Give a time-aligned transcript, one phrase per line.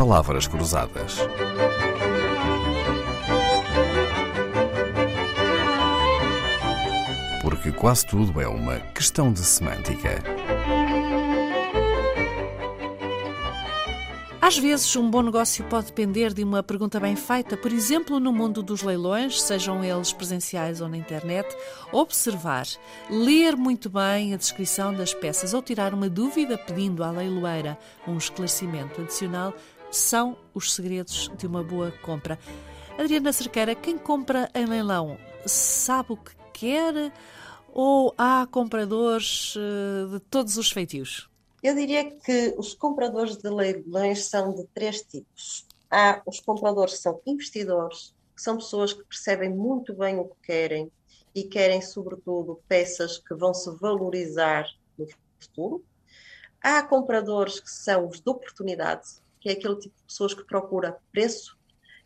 [0.00, 1.18] Palavras Cruzadas.
[7.42, 10.22] Porque quase tudo é uma questão de semântica.
[14.40, 18.32] Às vezes, um bom negócio pode depender de uma pergunta bem feita, por exemplo, no
[18.32, 21.54] mundo dos leilões, sejam eles presenciais ou na internet,
[21.92, 22.66] observar,
[23.10, 27.78] ler muito bem a descrição das peças ou tirar uma dúvida pedindo à leiloeira
[28.08, 29.54] um esclarecimento adicional
[29.90, 32.38] são os segredos de uma boa compra.
[32.98, 37.12] Adriana Cerqueira, quem compra em leilão sabe o que quer
[37.72, 41.30] ou há compradores eh, de todos os feitios?
[41.62, 45.66] Eu diria que os compradores de leilões são de três tipos.
[45.90, 50.36] Há os compradores que são investidores, que são pessoas que percebem muito bem o que
[50.42, 50.90] querem
[51.34, 54.66] e querem, sobretudo, peças que vão se valorizar
[54.98, 55.06] no
[55.38, 55.84] futuro.
[56.62, 59.08] Há compradores que são os de oportunidade,
[59.40, 61.58] que é aquele tipo de pessoas que procura preço.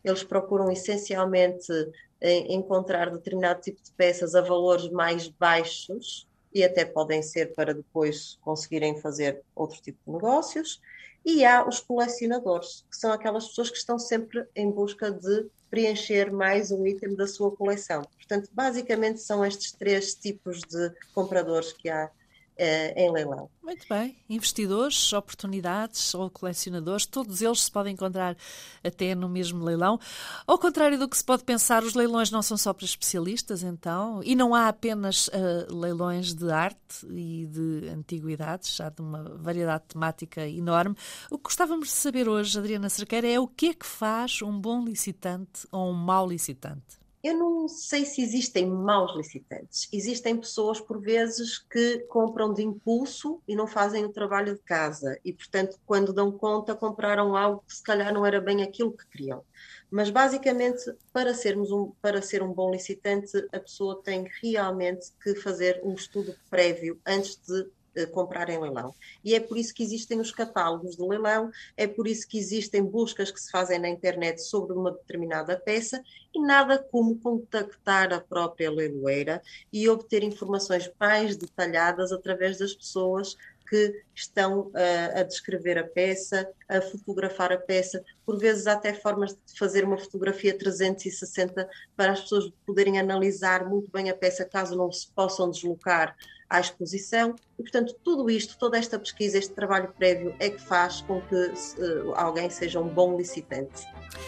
[0.03, 1.73] Eles procuram essencialmente
[2.21, 7.75] eh, encontrar determinado tipo de peças a valores mais baixos e até podem ser para
[7.75, 10.81] depois conseguirem fazer outro tipo de negócios.
[11.25, 16.31] E há os colecionadores, que são aquelas pessoas que estão sempre em busca de preencher
[16.31, 18.03] mais um item da sua coleção.
[18.03, 22.11] Portanto, basicamente são estes três tipos de compradores que há
[22.57, 23.51] em leilão.
[23.63, 24.17] Muito bem.
[24.29, 28.37] Investidores, oportunidades ou colecionadores, todos eles se podem encontrar
[28.83, 29.99] até no mesmo leilão.
[30.47, 34.21] Ao contrário do que se pode pensar, os leilões não são só para especialistas, então,
[34.23, 39.85] e não há apenas uh, leilões de arte e de antiguidades, há de uma variedade
[39.89, 40.95] temática enorme.
[41.31, 44.61] O que gostávamos de saber hoje, Adriana Cerqueira, é o que é que faz um
[44.61, 47.04] bom licitante ou um mau licitante?
[47.25, 49.89] Eu não sei se existem maus licitantes.
[49.91, 55.19] Existem pessoas, por vezes, que compram de impulso e não fazem o trabalho de casa.
[55.25, 59.07] E, portanto, quando dão conta, compraram algo que se calhar não era bem aquilo que
[59.07, 59.43] queriam.
[59.91, 60.85] Mas, basicamente,
[61.15, 65.95] para, sermos um, para ser um bom licitante, a pessoa tem realmente que fazer um
[65.95, 67.67] estudo prévio antes de
[68.13, 68.95] comprar em leilão.
[69.25, 72.83] E é por isso que existem os catálogos de leilão, é por isso que existem
[72.83, 76.03] buscas que se fazem na internet sobre uma determinada peça
[76.35, 83.37] e nada como contactar a própria leiloeira e obter informações mais detalhadas através das pessoas
[83.69, 84.73] que estão uh,
[85.19, 89.85] a descrever a peça, a fotografar a peça, por vezes há até formas de fazer
[89.85, 95.11] uma fotografia 360 para as pessoas poderem analisar muito bem a peça caso não se
[95.13, 96.17] possam deslocar
[96.49, 101.01] à exposição e, portanto, tudo isto, toda esta pesquisa, este trabalho prévio é que faz
[101.03, 103.87] com que uh, alguém seja um bom licitante.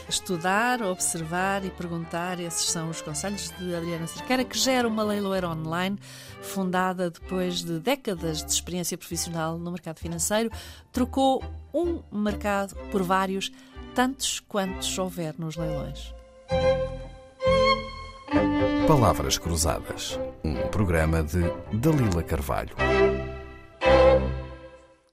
[0.09, 5.49] Estudar, observar e perguntar, esses são os conselhos de Adriana Cerqueira, que gera uma leiloeira
[5.49, 5.99] online
[6.41, 10.51] fundada depois de décadas de experiência profissional no mercado financeiro,
[10.93, 11.43] trocou
[11.73, 13.53] um mercado por vários,
[13.95, 16.15] tantos quantos houver nos leilões.
[18.87, 21.41] Palavras Cruzadas, um programa de
[21.73, 22.75] Dalila Carvalho.